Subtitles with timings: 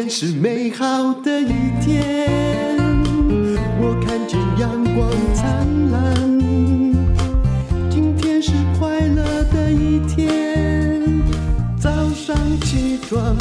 [0.00, 1.52] 天是美好的一
[1.82, 2.28] 天，
[3.80, 6.14] 我看见阳光灿烂。
[7.90, 11.02] 今天是快乐的一天，
[11.80, 13.36] 早上起床。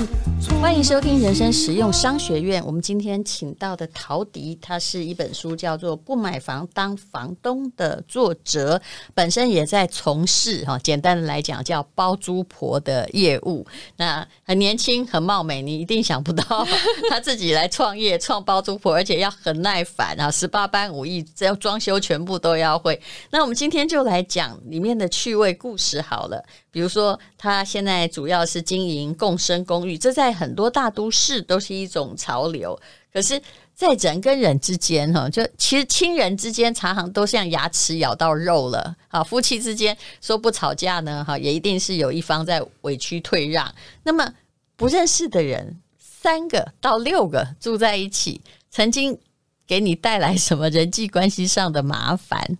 [0.55, 2.63] 欢迎收听人生实用商学院。
[2.65, 8.81] 我们今天请到的陶迪，他是一本书叫做《不买房当房东》的作者，
[9.13, 13.65] 本身也在从事哈，简单的来讲叫包租婆的业务。
[13.97, 16.67] 那很年轻，很貌美，你一定想不到
[17.09, 22.99] 他自己来创业，创包租婆，而且要很耐烦啊，十八般武艺，只要装修全部都要会。
[23.31, 26.43] 那我们今天就来讲里面的趣味故事好了。
[26.69, 32.79] 比如说，他现在主要是经营共生公寓，这在很多大都市都是一种潮流。
[33.11, 33.41] 可是，
[33.73, 38.95] 在人跟人之间，哈，就其实亲人之间，常常都像牙齿咬到肉了。
[39.07, 43.73] 啊，夫妻之间说不吵架呢，哈，也一定是有一方在委屈退让。
[44.03, 44.31] 那么，
[44.75, 49.17] 不认识的人，三个到六个住在一起，曾经
[49.65, 52.57] 给你带来什么人际关系上的麻烦？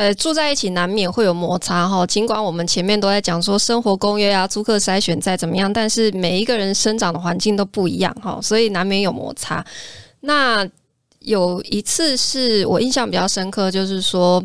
[0.00, 2.06] 呃，住在一起难免会有摩擦哈。
[2.06, 9.62] 尽管我们前面都在讲说生活公约啊、租客筛选再怎么样，但是每一个人生长的环境都不一样哈，所以难免有摩擦。
[10.20, 10.66] 那
[11.18, 14.42] 有一次是我印象比较深刻，就是说，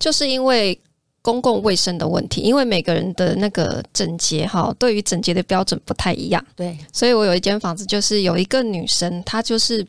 [0.00, 0.76] 就是因为
[1.22, 6.44] 公共卫生的问题，因为每个人的那个整洁哈，对于整洁的标准不太一样。
[6.56, 9.86] 对，所以我有一间房子，就是有一个女生，她就是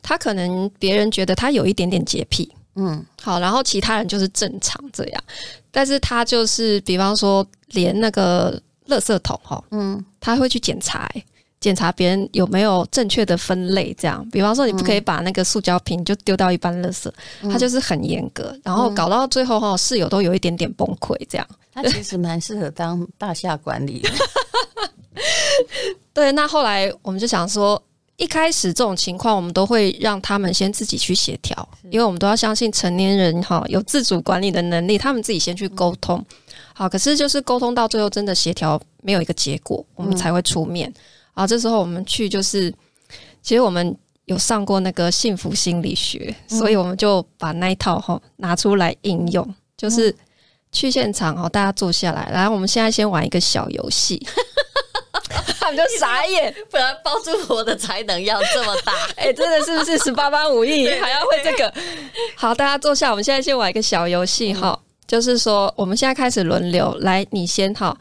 [0.00, 2.50] 她可能别人觉得她有一点点洁癖。
[2.80, 5.22] 嗯，好，然后其他人就是正常这样，
[5.72, 8.52] 但是他就是，比方说，连那个
[8.86, 11.10] 垃圾桶哈，嗯，他会去检查，
[11.58, 17.10] 检查别人有没有正确的分类，这样，比方说，你不可以把那个塑胶瓶就丢到一般垃圾，
[17.42, 24.10] 嗯、他就是很严格，然后搞到最后哈，室友都有一点点崩溃，这样，他其实蛮适合当大厦管理的，
[26.14, 27.82] 对，那后来我们就想说。
[28.18, 36.22] 一开始这种情况，我们都会让他们先自己去协调，因为我们都要相信成年人哈有自主管理的能力，他们自己先去沟通。
[36.74, 40.92] 好，可是就是沟通到最后真的协调没有一个结果，我们才会出面。
[41.32, 42.74] 啊，这时候我们去就是，
[43.40, 50.12] 其实我们有上过那个幸福心理学，所以我们就把那一套哈拿出来应用，就是
[50.72, 54.20] 去现场哈，大家坐下来，然后我们现在先玩一个小游戏。
[55.68, 61.72] 他们就傻眼，不然包租婆的才能要这么大， 哎、欸，真的是不是十八般武艺还要会这个？
[62.34, 67.94] 好，大家坐下，我们现在先玩一个小游戏哈，就是说我们现在开始轮流来，你先哈，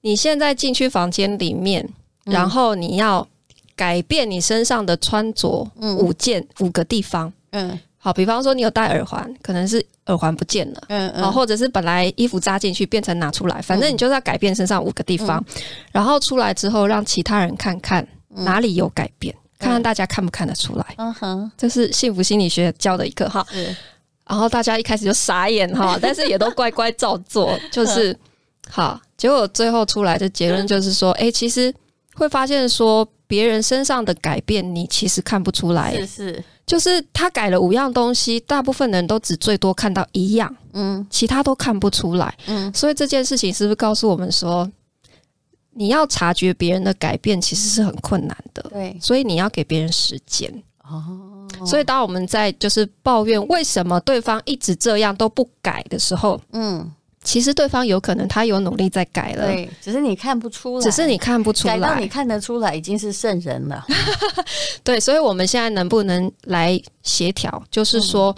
[0.00, 1.88] 你现在进去房间里面，
[2.24, 3.26] 然后你要
[3.76, 7.78] 改变你身上的穿着五件五个地方，嗯。
[8.04, 20.84] 好，比方说你有戴耳环，可能是耳环不见了，嗯嗯，或者是本来衣服扎进去变成拿出来，反正你就是要改变身上五个地方，嗯、然后出来之后让其他人看看哪里有改变，嗯、看看大家看不看得出来。
[20.96, 23.46] 嗯哼，这是幸福心理学教的一课哈。
[24.26, 28.18] 然后大家一开始就傻眼哈，但是也都乖乖照做，就是
[28.68, 29.00] 好。
[29.16, 31.72] 结果最后出来的结论就是说，哎、欸，其实
[32.14, 35.96] 会发现说别人身上的改变，你其实看不出来。
[35.96, 36.44] 是是。
[36.66, 44.70] 就是他改了五样东西，大部分人都只最多看到一样，嗯，其他都看不出来，嗯，所以这件事情是不是告诉我们说，
[45.70, 50.52] 你要察觉别人的改变其实是很困难的，对，所以你要给别人时间，
[50.84, 56.92] 哦，所以当我们在就是抱怨为什么对方一直这样都不改的时候，嗯。
[57.24, 63.84] 其实对方有可能他有努力在改了，对，只是你看不出来，只是你看不出来，改到你看得出来已经是圣人了。
[64.82, 67.62] 对，所以我们现在能不能来协调？
[67.70, 68.34] 就是说，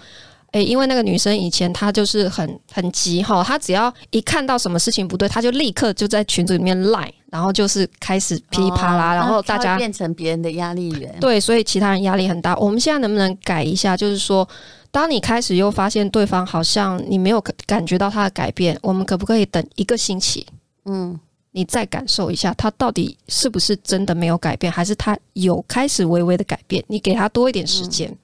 [0.53, 11.13] 诶，因为那个女生以前她就是很很急哈，她只要一看到什么事情不对，她就立刻就在群组里面赖，然后就是开始噼里啪啦，然后大家变成别人的压力源。
[11.19, 12.55] 对，所以其他人压力很大。
[12.59, 13.97] 我们现在能不能改一下？
[13.97, 14.49] 就是说。
[14.95, 20.47] 当你开始又发现对方好像你没有感觉到他的改变，我们可不可以等一个星期？
[20.85, 21.19] 嗯，
[21.51, 26.81] 你再感受一下他到底是不是真的没有改变，还是他有开始微微的改变？
[26.87, 28.19] 你给他多一点时间，嗯、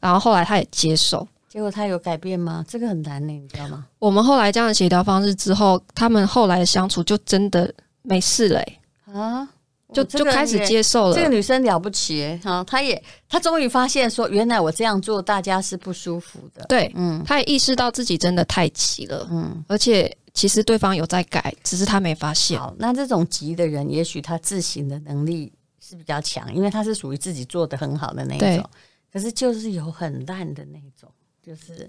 [0.00, 2.64] 然后后来他也接受，结果他有改变吗？
[2.66, 3.84] 这个很难呢，你知道吗？
[3.98, 7.70] 我们后来这样的协调方式之后，他们后来的相处就真的
[8.06, 9.48] 没事嘞、欸、啊。
[9.94, 11.14] 就就开始接受了。
[11.14, 16.66] 这个女生了不起哈，她也她终于发现说，原来我这样做大家是不舒服的。
[16.68, 22.58] 对，嗯，她也意识到自己真的太急了，嗯，而且其实对方有在改，只是她没发现。
[22.58, 28.68] 好，那这种急的人，也许他自省的能力是比较强，因为他是属于自己做的很好的那一种。
[29.12, 31.08] 可是就是有很烂的那种，
[31.40, 31.88] 就是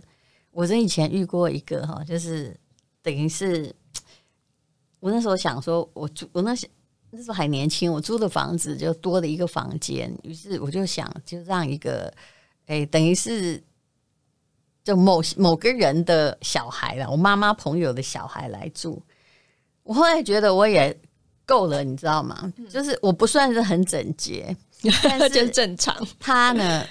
[0.52, 2.56] 我这以前遇过一个哈，就是
[3.02, 3.76] 等于是
[5.00, 6.68] 我那时候想说，我我那时。
[7.10, 12.14] 那时候还年轻，我租的房子就多了一个房间，于是我就想，就让一个，
[12.66, 13.64] 哎，等于是
[14.84, 19.02] 就某某个人的小孩了，我妈妈朋友的小孩来住。
[19.84, 20.96] 我后来觉得我也
[21.46, 22.52] 够了，你知道吗？
[22.70, 24.54] 就是我不算是很整洁，
[25.02, 25.96] 但是正常。
[26.20, 26.86] 他呢，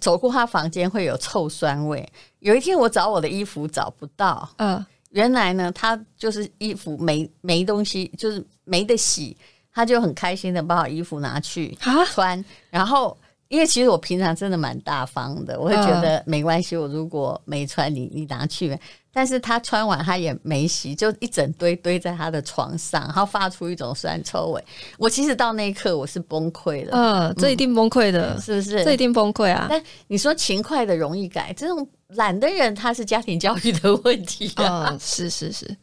[0.00, 2.10] 走过他房间会有臭酸味。
[2.38, 9.36] 有一天我找我的衣服找不到，嗯，原来呢，他就是衣服没没东西，就是没得洗。
[9.70, 11.72] 他就很开心的把我衣服拿去
[12.06, 13.16] 穿，然后
[13.48, 18.78] 因为其实我平常真的蛮大方的，我会觉得没关系，我如果没穿，你你拿去。
[19.10, 24.64] 但是他穿完他也没洗，就一整堆堆在他的床上，然后发出一种酸臭味。
[24.96, 28.84] 我其实到那一刻我是崩溃的，嗯，这一定崩溃的，是不是？
[28.84, 29.66] 这一定崩溃啊！
[29.68, 35.76] 但你说勤快的容易改，这种懒的人他是家庭教育的问题啊，嗯，是是是，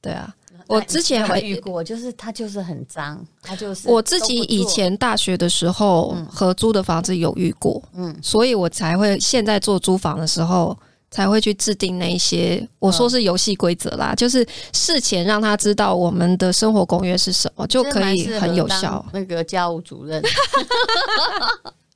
[0.00, 0.34] 对啊。
[0.70, 10.76] 我之前还遇过，就是他就是很脏，他就是我自己以前大学的时候合租的房子有遇过，嗯，所以我才会现在做租房的时候
[11.10, 19.04] 才会去制定那一些，我说是游戏规则啦，就是事前让他知道我们的生活公约是什么，就可以很有效。
[19.12, 20.22] 那个家务主任。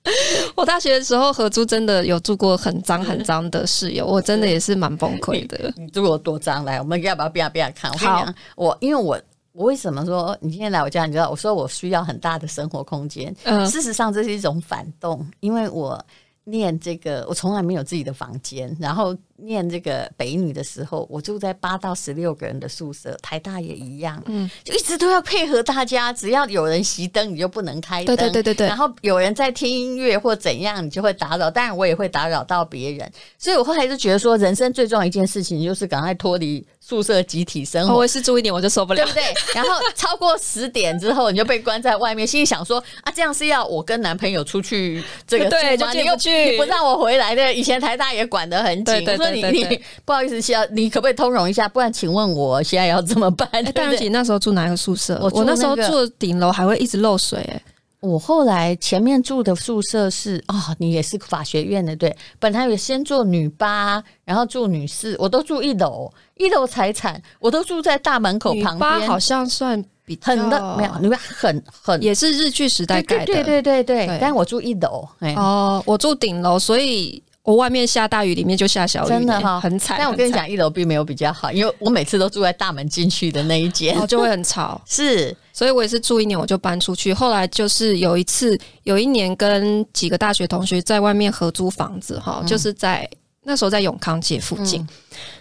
[0.55, 5.73] 我大学的时候合租，真的有住过很脏很脏的室友，我真的也是蛮崩溃的。
[5.77, 6.65] 你住过多脏？
[6.65, 7.91] 来，我们要不要变变看？
[7.91, 9.21] 我跟你讲，我因为我
[9.53, 11.07] 我为什么说你今天来我家？
[11.07, 13.35] 你知道，我说我需要很大的生活空间。
[13.45, 15.99] 嗯，事实上这是一种反动，因为我
[16.45, 19.17] 念这个，我从来没有自己的房间，然后。
[19.37, 28.67] 念这个北女的时候，我住在八到十六个人的宿舍，台大也一样，嗯，就一直都要配合大家，只要有人熄灯，你就不能开灯，对对对对对。
[28.67, 37.97] 然后有人在听音乐或怎样，你就会打扰，当然我也会打扰到别人，所以我后来就觉得说，人生最重要一件事情就是赶快脱离宿舍集体生活。
[37.97, 39.23] 我是住一点我就受不了，对不对？
[39.55, 47.53] 然后超过十点之后，你就被关在外面，心里想说啊，这样是要我跟男朋友出去这个对，就进不去，你不让我回来的。
[47.53, 49.81] 以前台大也管得很紧，对对对对对，你你。
[50.05, 51.69] 不好意思，需要你可不可以通融一下？
[51.69, 53.49] 不然，请问我现在要怎么办？
[53.53, 55.19] 欸、戴阳，那时候住哪个宿舍？
[55.23, 57.63] 我，那个、我那时候住顶楼还会一直漏水、
[58.01, 62.15] 我后来前面住的宿舍是哦，你也是法学院的对？
[62.39, 69.09] 本来有先做女八，然后住女四，我都住一楼，一楼财产，我都住在大门口旁边。
[69.09, 74.07] 好像算比较很的没有，女八很很也是日剧时代改的，对对对对对。
[74.07, 77.23] 对但我住一楼，哎哦，我住顶楼，所以。
[77.45, 79.97] 我外面下大雨，里面就下小雨，真的哈、哦，很惨。
[79.99, 84.81] 但我跟你讲，一楼并没有比较好，因为我每次都住在大门进去的那一间，然后就会很吵。
[84.89, 87.13] 是，所以我也是住一年我就搬出去。
[87.13, 93.07] 后来就是有一次，有一年跟几个大学同学在外面合租房子，哈、嗯，就是在
[93.45, 94.81] 那时候在永康街附近。
[94.83, 94.89] 嗯、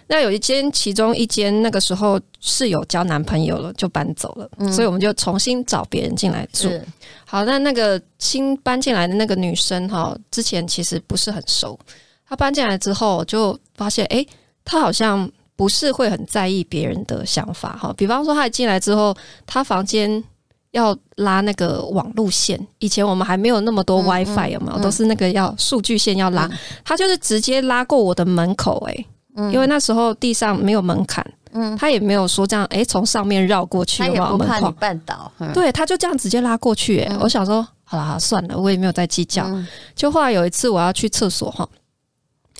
[0.06, 6.70] 那有一间，其中一间那个时候室友交男朋友了，就搬走了，嗯、所以我们就重新找别人进来住。
[7.24, 11.78] 好，那那个新搬进来的那个女生哈，之前其实不是很熟。
[12.28, 14.26] 她搬进来之后，就发现，诶，
[14.64, 17.92] 她好像不是会很在意别人的想法哈。
[17.96, 19.16] 比方说，她一进来之后，
[19.46, 20.22] 她房间
[20.74, 24.82] 要拉那个网路线，以前我们还没有那么多 WiFi，有没有？
[24.82, 26.50] 都是那个要数据线要拉，
[26.84, 29.06] 他就是直接拉过我的门口，诶，
[29.52, 31.24] 因为那时候地上没有门槛。
[31.56, 39.48] 嗯，他也没有说这样，诶，从上面绕过去，他也不怕你绊倒，对，他就这样直接拉过去，诶，我想说，好了，算了，我也没有再计较。
[39.94, 41.68] 就后来有一次我要去厕所，哈，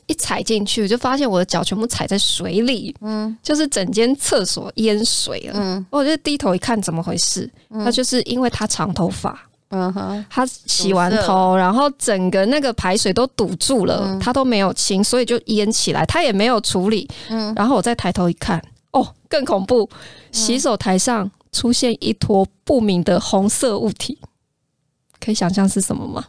[0.07, 7.51] 一踩进去，我就发现我的脚全部踩在水里，嗯，就是整间厕所淹水了，嗯，我就低头一看，怎么回事？
[7.71, 18.63] 他就是因为他长头发，嗯哼，他洗完头，然后整个那个排水都堵住了，他都没有清，所以就淹起来，他也没有处理，嗯，然后我再抬头一看。
[18.93, 19.91] 哦，更恐怖！
[20.31, 24.17] 洗手台上出现一坨不明的红色物体，
[25.19, 26.25] 可以想象是什么吗？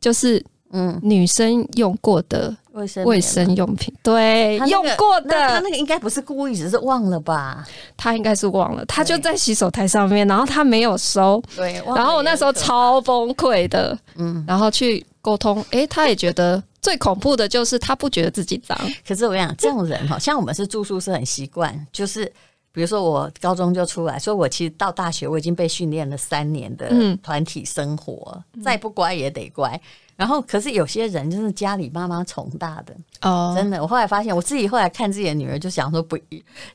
[0.00, 5.30] 就是嗯，女生用过的卫生卫生用品，对，那个、用过的。
[5.30, 7.64] 他那个应该不是故意，只是忘了吧？
[7.96, 11.42] 他应该是忘了，他就在洗手台上面，然后他没有收。
[11.56, 16.62] 对，然后我那时候超崩溃的，嗯，然后去沟通，诶，他也觉得。
[16.82, 18.74] 最恐怖的就是他不觉得自己脏，
[19.06, 22.32] 可是我跟你讲，这种人哈，像我们是住宿是很习惯，就是
[22.72, 26.88] 比如说我高中就出来，所以我其实到大学我已经被训练了三年的
[27.22, 29.80] 团体生活，嗯、再不乖也得乖。
[30.16, 33.80] 然后，可是有些人就是家里妈妈宠大的哦，真的。
[33.82, 36.18] 我后来发现，我自己后来看自己的女儿，就想说不，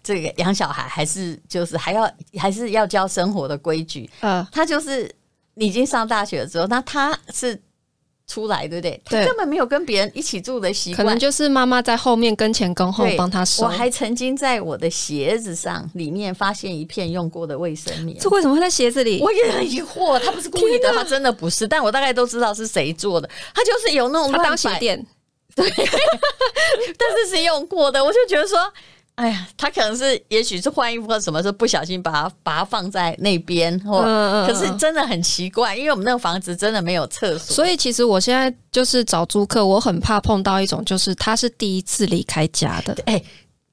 [0.04, 4.10] 这个养小孩还是就是还要还是要教生活的规矩。
[4.22, 5.14] 嗯，她就是
[5.54, 7.62] 你已经上大学了之后，那她是。
[8.28, 9.02] 出来，对不对？
[9.10, 13.64] 对他根本没有跟别人一起住的习惯，可能就是妈妈在后面跟前跟后帮他收。
[13.64, 19.22] 我还曾经在我的鞋子上里面发现一片用过的卫生棉，这为什么会在鞋子里？
[19.22, 25.06] 我也很疑惑，他不是故意的，他真的不是，但我大概都知道是谁做的，他就是有那种他当鞋垫，
[25.56, 25.70] 对，
[26.98, 28.58] 但是是用过的，我就觉得说。
[29.16, 43.22] 哎呀，他可能是，也许是换衣服或什么时候不小心把它把它放在那边，或、嗯、可是真的很奇怪，因为我们那个房子真的没有厕所，所以其实我现在就是找租客，我很怕碰到一种就是他是第一次离开家的，哎。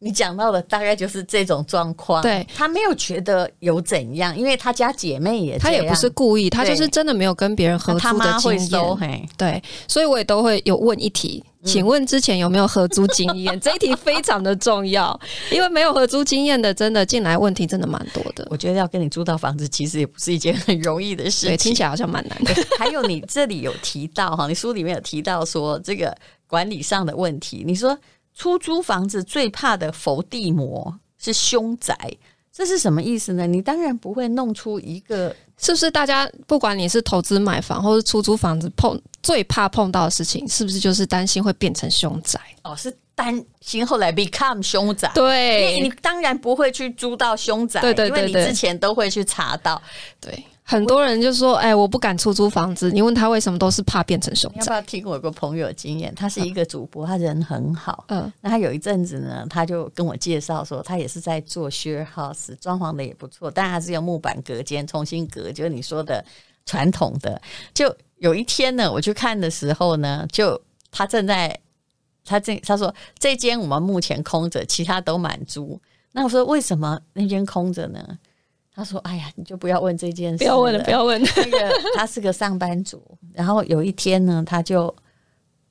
[0.05, 13.55] 你讲到的大概就是这种状况，对，他没有觉得有怎样，因为他家姐妹也，他也不是故意，他就是真的没有跟别人合租的经验，对，所以我也都会有问一题，请问之前有没有合租经验？
[13.55, 15.19] 嗯、这一题非常的重要，
[15.51, 18.47] 因为没有合租经验的，真的进来问题真的蛮多的。
[18.51, 22.55] 我觉得要跟你租到房子，其实也不是一件很容易的事情，对，听起来好像蛮难的。
[22.79, 26.17] 还有你这里有提到哈，你书里面有提到说这个
[26.47, 27.99] 管理上的问题，你说。
[28.35, 31.95] 出租房子最怕的伏地魔是凶宅，
[32.53, 33.47] 这是什么意思呢？
[33.47, 35.91] 你当然不会弄出一个，是不是？
[35.91, 42.39] 大家不管你是投资买房或是出租房子碰，碰最怕碰到的事情，是不是就是担心会变成凶宅？
[42.63, 45.11] 哦，是担心后来 become 凶宅。
[45.15, 49.81] 对，你当然不会去租到凶宅，对对对对，因为你之前都会去查到，
[50.21, 50.45] 对。
[50.65, 54.61] 很多人就说：“哎、欸，我不敢出租房子。”你问他为什么，都是怕变成凶宅。
[54.61, 56.15] 要不要听我有个朋友的经验？
[56.15, 58.05] 他是一个主播，他人很好。
[58.09, 66.25] 嗯，那他有一阵子呢，他就跟我介绍说，他也是在做 share house，装潢的也不错，但还是用木板隔间，重新隔，就是你说的
[66.65, 67.43] 传统的。
[67.75, 70.59] 就有一天呢，我去看的时候呢，就
[70.91, 71.59] 他正在
[72.25, 75.79] 他这他说这间我们目前空着，其他都满租。
[76.13, 78.19] 那我说为什么那间空着呢？
[78.75, 81.21] 他说：“哎呀，你就不要问这件事，不要问了，不要问。
[81.21, 83.03] 那个他是个上班族，
[83.33, 84.95] 然后有一天呢，他就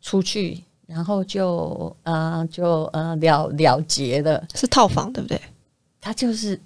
[0.01, 5.41] 出去，然后就呃就呃了了结了，是套房对不对？
[5.99, 6.59] 他就是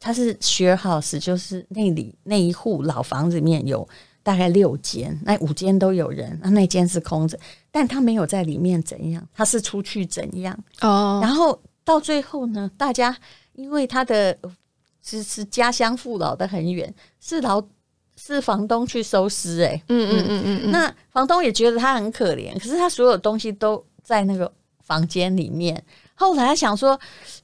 [0.00, 3.88] 他是 share house，就是那里那一户老房子里面有
[4.24, 7.38] 大概六间，那五间都有人，那那间是空着，
[7.70, 11.20] 但他没有在里面怎样，他是出去怎样哦。
[11.22, 13.16] 然后到最后呢，大家
[13.52, 14.36] 因为他的。”
[15.08, 17.62] 是是家乡父老的很远，是老
[18.16, 24.50] 是房东去收尸哎、欸，嗯嗯嗯嗯，嗯，那房东也觉得他很可怜，可是他所有东西都在那个
[24.84, 25.82] 房间里面。
[26.14, 26.98] 后来他想说，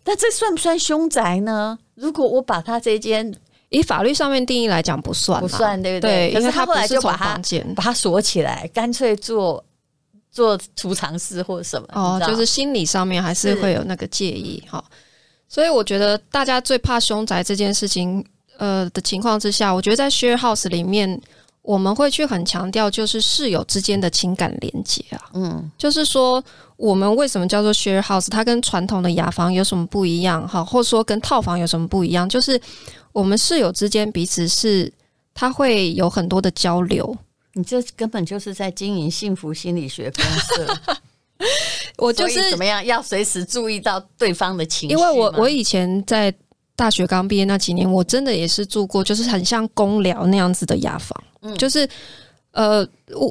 [0.05, 1.79] 那这算不算凶宅呢？
[1.95, 3.35] 如果我把他这间
[3.69, 6.33] 以法律上面定义来讲不算，不算对不对？
[6.33, 7.41] 对，可是他后来就把它
[7.75, 9.65] 把他锁起来，干脆做
[10.31, 14.85] 做储藏室或者什么哦，就是心理上面还是会有那个介意哈。
[15.55, 18.25] 所以我觉得大家最怕凶宅这件事情，
[18.57, 21.09] 呃的情况之下，我觉得在 share house 里面，
[21.63, 26.43] 我们会去很强调就是室友之间的情感连接啊，嗯，就是说
[26.77, 30.45] 我们为什么叫做 share house，它跟传统的雅房有什么不一样？
[30.49, 32.61] 哈，或者说跟套房有什么不一样，就是
[33.13, 34.93] 我们室友之间彼此是
[35.35, 37.17] 他会有很多的交流，
[37.53, 40.97] 你这根本就是在经营幸福心理学公社。
[41.99, 44.95] 我就是怎么样，要随时注意到对方的情绪。
[44.95, 46.35] 因为我我以前在
[46.77, 51.89] 大学刚毕业那几年，我真的也是住过，就是很像公疗那样子的雅房，嗯，就是。
[52.57, 52.87] 呃，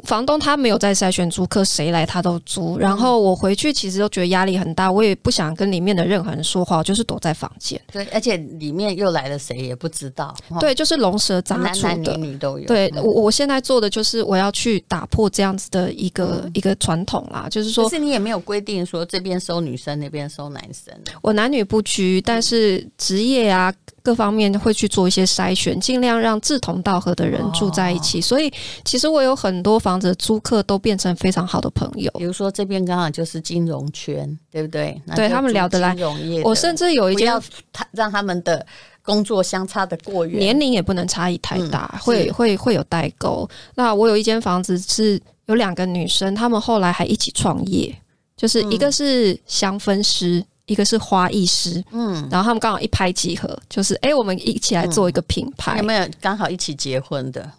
[0.05, 2.77] 房东他没有在筛选租客，谁来他都租。
[2.77, 7.79] 然后我回去其实都觉得压力很大，我也不想跟里面的任何人说话，我就是躲在房间。
[7.91, 10.35] 对，而且里面又来了谁也不知道。
[10.59, 12.65] 对，就是龙蛇杂处的，男男女女都有。
[12.65, 20.93] 对，我我现在做的就是我要去打破这样子的一个、嗯、一个传统啦，就是说，可是你也没有规定说这边收女生，那边收男生。
[21.21, 28.19] 我男女不拘，但是职业啊各方面会去做一些筛选，尽量让志同道合的人住在一起。
[28.19, 28.51] 哦、所以
[28.83, 29.13] 其实。
[29.13, 35.01] 我有很多房子的租客都变成非常好的朋友，比如说这边刚好就是金融圈，对不对？
[35.15, 35.95] 对他们聊得来。
[36.43, 37.33] 我甚至有一间，
[37.71, 38.63] 他让他们的
[39.01, 43.49] 工作相差的过远，年龄也不能差异太大，嗯、会会会有代沟。
[43.75, 47.95] 那我有一间房子是有两个女生，她们后来还一起创业，
[48.35, 57.51] 就是一个是香氛师，嗯、一个是花艺师，嗯，然后他们刚好一拍即合，就是哎、欸，我们一起来做一个品牌，嗯、有没有刚好一起结婚的？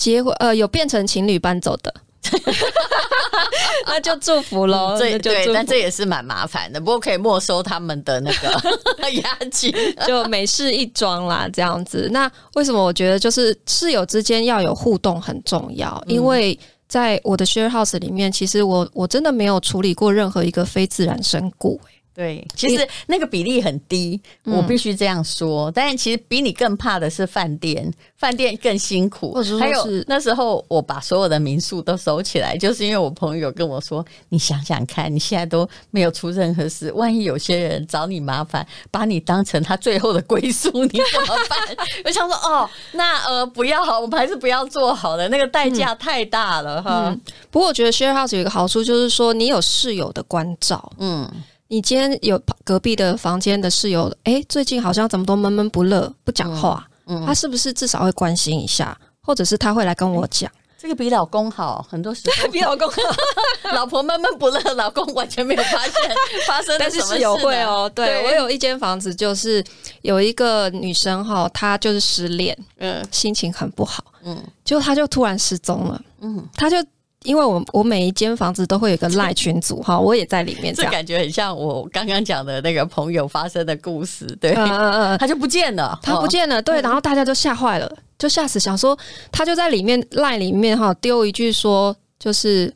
[0.00, 1.94] 结婚呃，有变成情侣搬走的，
[3.86, 4.98] 那就祝福喽。
[4.98, 8.48] 对、嗯、对，但这也是蛮麻烦的，不过可以没收他们的那个
[9.20, 9.70] 押金，
[10.08, 12.08] 就美事一桩啦，这样子。
[12.10, 16.02] 那为什么我觉得就是室友之间要有互动很重要？
[16.06, 21.99] 因为在我的 share house 里面，其实我我真的没有处理过任何一个非自然身故、欸。
[22.20, 25.70] 对，其实那个比例很低，嗯、我必须这样说。
[25.70, 29.32] 但是其实比你更怕的是饭店，饭店更辛苦。
[29.32, 41.58] 或者还有那时候我把所有的民宿都收起来，就是因为我朋友跟我说：“你想想看，你现在都没有出任何事，万一有些人找你麻烦，把你当成他最后的归宿，你怎么办？”
[42.04, 47.08] 我想说：“哦，那呃，不要好，我们还是不要做好了，那个代价太大了哈。
[47.08, 51.26] 嗯”不过我觉得 share house 有一个好处，就是说你有室友的关照，嗯。
[51.72, 56.84] 你今天有隔壁的房间的室友，哎，最近好像怎么都闷闷不乐，不讲话。
[57.06, 60.50] 嗯，嗯，他是不是至少会关心一下，或者是他会来跟我讲？
[60.76, 62.96] 这个比老公好，很多时候 比老公好。
[63.72, 65.92] 老婆闷闷不乐，老公完全没有发现
[66.48, 66.76] 发生。
[66.76, 69.64] 但是室友会哦，对，对我有一间房子，就是
[70.02, 76.84] 有一个女生哈，她就是失恋，嗯，心情很不好，嗯，就她就突然失踪了，嗯，她就。
[77.24, 80.74] 因为我我每一间房子都会有个 赖群组哈，我也在里面。
[80.74, 88.98] 这感觉很像我刚刚讲的那个朋友发生的故事，对，嗯嗯嗯，他就不见了，他不见了，对，然后大家就吓坏了，就吓死，想说
[89.30, 92.72] 他就在里面赖里面哈，丢一句说就是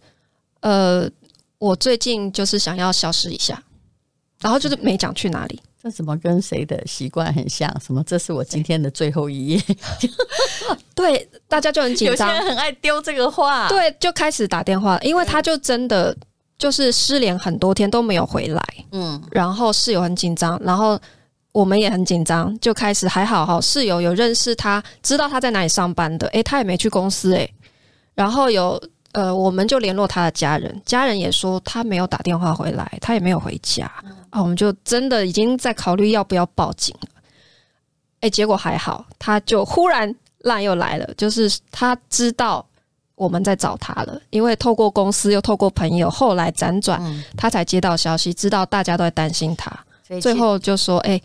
[0.61, 1.09] 呃，
[1.59, 3.63] 我最近就是想要消失一下，
[4.41, 5.61] 然后就是没讲去哪里。
[5.87, 7.71] 那怎么跟谁的习惯很像？
[7.79, 8.03] 什么？
[8.05, 9.63] 这是我今天的最后一页。
[10.97, 12.27] 对，大家就很紧张。
[12.27, 13.69] 有些人很爱丢这个话。
[13.69, 16.17] 对，就开始打电话，因为他就真的
[16.57, 18.63] 就是失联很多天都没有回来。
[18.93, 20.99] 嗯，然后室友很紧张，然后
[21.53, 23.61] 我们也很紧张，就开始还好哈。
[23.61, 26.27] 室友有认识他，知道他在哪里上班的。
[26.29, 27.53] 诶，他也没去公司诶。
[28.15, 28.83] 然后有
[29.15, 33.87] 呃，我们就联络他的家人，家人也说他没有打电话回来，他也没有回家。
[34.31, 37.09] 啊，我们就真的已经在考虑要不要报警了。
[38.21, 42.67] 哎，结果还好，他就忽然烂又来了，就是他知道
[43.15, 47.01] 我们在找他了，因为透过公司又透过朋友，后来辗转
[47.37, 49.73] 他才接到消息，知道大家都在担心他，
[50.21, 51.21] 最后就说：“哎，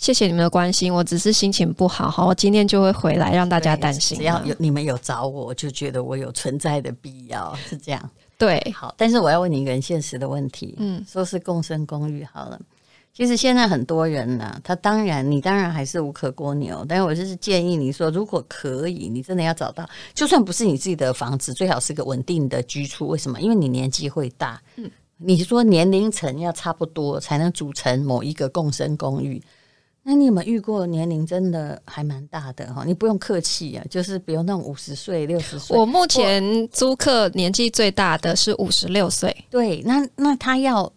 [0.00, 4.16] 谢谢你们的关心，我只是心情不好，好，我今天就会回来让大家担心。
[4.16, 12.58] 只要有你们有找我，我就觉得我有存在的必要，是这样。”对，好，但是我要问你一个很现实的问题，嗯，说是共生公寓好了，
[13.12, 23.06] 其实现在很多人呢、啊，他当然，你当然还是无可蜗牛，但是我就是建议你说，如果可以，你真的要找到，就算不是你自己的房子，最好是个稳定的居处。
[23.08, 23.38] 为什么？
[23.38, 29.42] 因为你年纪会大，嗯，你说年龄层要差不多才能组成某一个共生公寓。
[30.02, 32.84] 那你有没有遇过年龄真的还蛮大的哈？
[32.86, 35.76] 你不用客气啊，就是比如那种五十岁、六十岁。
[35.76, 39.34] 我目前租客年纪最大的是五十六岁。
[39.50, 40.90] 对，那那他要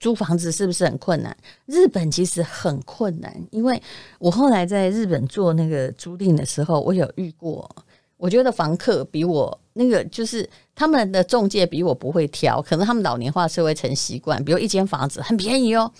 [0.00, 1.36] 租房子是不是很困难？
[1.66, 3.80] 日本其实很困难，因为
[4.18, 7.70] 我后来在日本做那个租赁的时候，我有遇过。
[8.16, 14.42] 我觉得房客比我那个就是他们的中介比我不会挑，可能他们老年化社会成习惯。
[14.42, 15.92] 比如一间房子很便宜哦，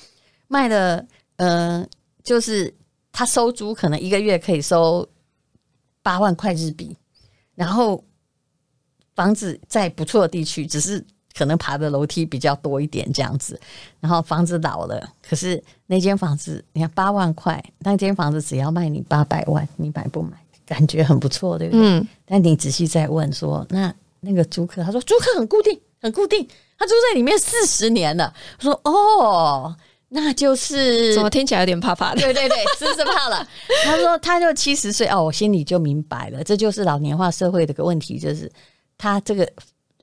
[0.49, 0.97] 卖了
[1.37, 1.83] 嗯。
[1.83, 1.87] 呃
[2.27, 2.75] 就是
[3.13, 5.09] 他收租可能一个月可以收
[6.03, 6.97] 八万块日币，
[7.55, 8.03] 然后
[9.15, 13.59] 房子在不错的地区，只是可能爬的楼梯比较多一点这样子。
[14.01, 20.37] 然后房子老了，可是那间房子你看八万块，那间房子只要卖你八百万，你买不买？
[20.67, 21.81] 感觉很不错，对不对？
[21.81, 22.09] 嗯。
[22.25, 26.45] 但你仔细再问说，那那个租客他说租客很固定，很固定，
[26.77, 28.35] 他住在里面四十年了。
[28.59, 29.77] 我说哦。
[30.09, 32.21] 那就是怎么听起来有点怕怕的？
[32.21, 33.47] 对对对，是不 是怕了？
[33.85, 38.51] 他说他就七十岁哦，我心里就明白了，这就是老年化社会的个问题，就是
[38.97, 39.51] 他这个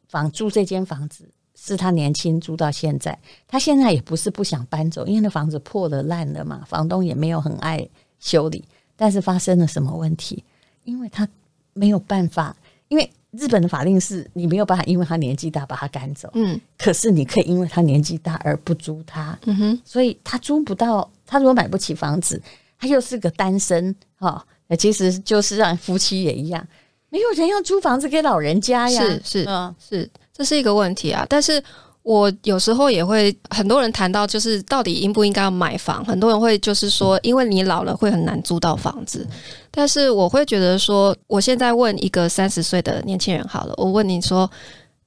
[0.10, 7.88] 房租这间房子是他年轻租到现在，他现在也不是不想搬走，因为那房子破了烂了嘛，房东也没有很爱
[8.20, 8.66] 修理，
[8.98, 10.44] 但是发生了什么问题？
[10.84, 11.26] 因为他
[11.74, 12.56] 没有办法，
[12.90, 13.10] 因为。
[13.38, 16.30] 日本的法令是你没有办法，因为他年纪大把他赶走。
[16.34, 19.38] 嗯，可是你可以因为他年纪大而不租他。
[19.46, 22.42] 嗯哼，所以他租不到，他如果买不起房子，
[22.80, 26.68] 他又是个单身哈，那其实就是让夫妻也一样，
[27.10, 29.02] 没有人要租房子给老人家呀。
[29.02, 31.64] 是是嗯是，这是一个问题啊，但是。
[32.04, 39.26] 我有时候也会，很多人谈到就是到底应不应该要买房，很多人会就是说，因为你老了会很难租到房子。
[39.72, 44.50] 但是我会觉得说，我现在问一个三十岁的年轻人好了，我问你说，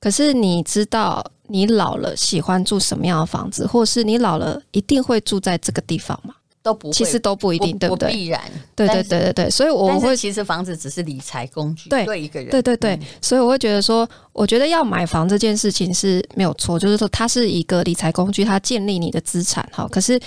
[0.01, 6.35] 可是你知道你老了喜欢住什么样的房子，或是你老了一定会住在这个地方吗？
[6.67, 8.11] 都不，其实都不一定，对不对？
[8.11, 8.43] 必然，
[8.75, 19.87] 对对对对对，所以我会其实房子只是理财工具，对对一个人，对对对，嗯、所以我会觉得说，我觉得要买房这件事情是没有错，就是说它是一个理财工具，它建立你的资产哈。
[19.87, 20.21] 可是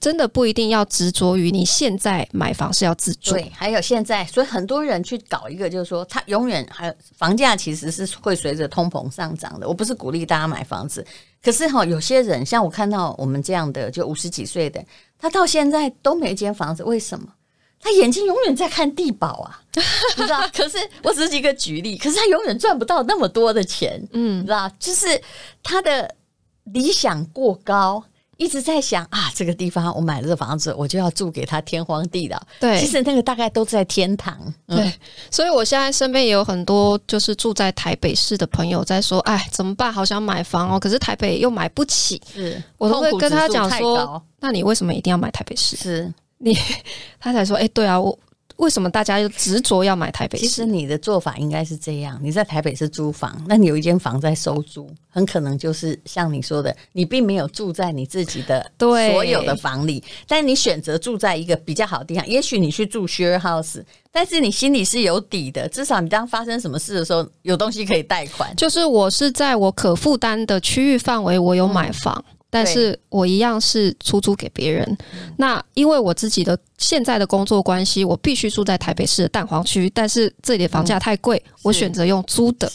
[0.00, 9.68] 真的不一定要执着于你现在买房是要自住，对，还有现在，所以很多人去搞一个，就是说他永远还有房价其实是会随着通膨上涨的。
[9.68, 11.06] 我不是鼓励大家买房子。
[11.42, 14.82] 可是哈，有些人像我看到我们这样的，就五十几岁的，
[15.24, 17.26] 他到现在都没一间房子，为什么？
[17.80, 19.58] 他眼睛永远在看地保啊，
[20.18, 20.46] 你知道？
[20.54, 24.70] 可是我只是一个举例，可是他永远赚不到那么多的钱，嗯，你知道？
[24.78, 25.18] 就是
[25.62, 26.14] 他的
[26.64, 28.04] 理想过高。
[28.36, 32.40] 一直在想啊，这个地方我买了这房子，我就要住给他天荒地老。
[32.60, 34.36] 对，其实那个大概都在天堂。
[34.66, 34.92] 对，嗯、
[35.30, 39.92] 所以我现在身边也有很多就是住在台北市的朋友在说，哎，怎么办？
[39.92, 42.20] 好想买房哦，可是台北又买不起。
[42.32, 45.76] 是，我都会跟他讲说，那你为什么一定要买台北市？
[45.76, 46.56] 是你，
[47.20, 48.18] 他才说，哎，对啊，我。
[48.56, 50.46] 为什么大家又执着要买台北市？
[50.46, 62.26] 其实你的做法应该是这样：你在台北是租房，那你有一间房在收租，很可能就是像你说的，你并没有住在你自己的所有的房里，但你选择住在一个比较好的地方。
[62.28, 68.54] 也许你去住 share house，但是你心里是有底的，至少你当发生什么事的时候，有东西可以贷款。
[68.56, 72.24] 就是我是在我可负担的区域范围，我有买房。
[72.28, 74.96] 嗯但是我一样是出租给别人。
[75.36, 79.90] 那因为我自己的现在的工作关系，我必须住在台北市的蛋黄区。
[79.92, 82.70] 但是这里的房价太贵，我选择用租的。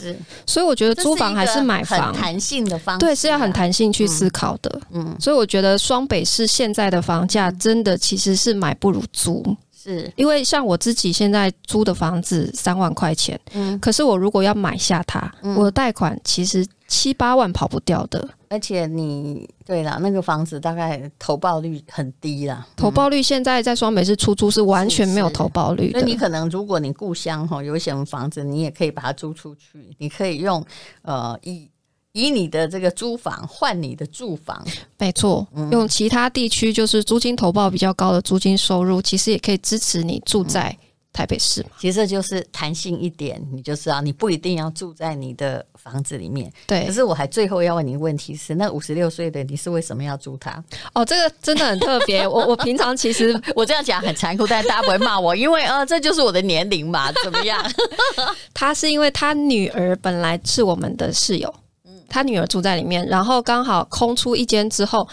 [0.45, 4.81] 所以我觉得租房还是买房弹性的方式，对，是要很弹性去思考的。
[4.91, 9.41] 嗯，所以我觉得双北市现在的房价真的其实是买不如租。
[9.81, 18.27] 是因为像我自己现在租的房子三万块钱，嗯，可是我如果要买下它，我的贷款其实七八万跑不掉的。
[18.49, 22.67] 而且你对了，那个房子大概投报率很低啦。
[22.75, 25.99] 投报率现在在双北市出租是完全没有投报率的。
[25.99, 29.95] 那你可能如果你故乡哈有什么房子，你也可以把它租出去。
[29.99, 30.65] 你可以用
[31.03, 31.69] 呃以
[32.13, 34.65] 以你的这个租房换你的住房，
[34.97, 35.47] 没错。
[35.71, 40.75] 用其他地区就是租金投报比较高的租金收入，其实也可以支持你住在。
[41.19, 46.49] 台北市嘛，其实就是弹性一点，你就知道你不一定要住在你的房子里面。
[46.65, 50.63] 对，可是我还最后要问你一个问题是：那五十六岁的你是为什么要租他？
[50.93, 52.23] 哦，这个真的很特别。
[52.25, 57.11] 我我平常其实我这样讲很残酷，但大家不会骂我，因为呃，这就是我的年龄嘛。
[57.21, 57.61] 怎么样？
[58.55, 61.53] 他是因为他女儿本来是我们的室友，
[61.83, 65.05] 嗯，他女儿住在里面，然后刚好空出一间之后，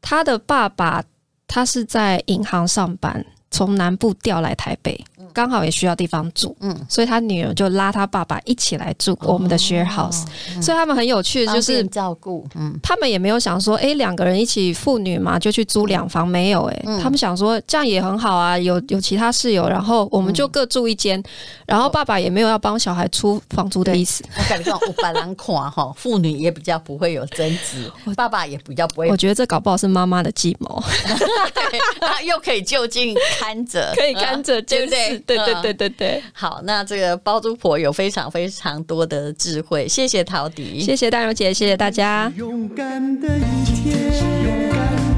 [0.00, 1.02] 他的爸爸
[1.48, 5.04] 他是在银行上班，从南部调来台北。
[5.32, 21.22] 刚好也需要地方住，嗯，所以他女儿就拉他爸爸一起来住我们的 share house，、哦、所以他们很有趣的就是照顾，嗯，他们也没有想说，哎、欸，两个人一起父女嘛，就去租两房，没有、欸，哎、嗯，他们想说这样也很好啊，有有其他室友，然后我们就各住一间，
[21.66, 24.24] 然后爸爸也没有要帮小孩出房租的意思。
[24.36, 29.08] 我感觉我把人看哈， 父女也比较不会有争执，爸爸也比较不会。
[29.08, 30.82] 我觉得这搞不好是妈妈的计谋，
[31.54, 35.19] 对，他又可以就近看着， 可以看着，对不对？
[35.26, 36.22] 对对对对对。
[36.32, 42.32] 好，那这个包租婆有非常非常多的智慧，谢谢陶迪，谢谢大柔姐，谢谢大家。
[42.36, 43.96] 勇敢的一天，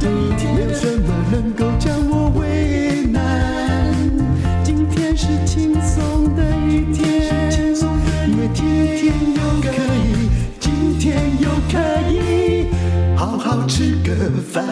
[0.01, 3.21] 没有什么能够将我为难。
[4.65, 7.03] 今天是轻松的一天，
[8.29, 8.65] 因为今
[8.97, 11.79] 天又可以，今天又可
[12.11, 12.67] 以
[13.17, 14.65] 好好吃个饭。